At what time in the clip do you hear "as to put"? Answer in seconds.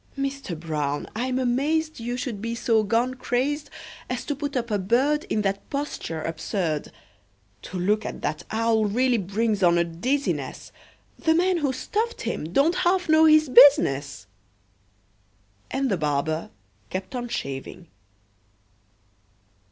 4.09-4.57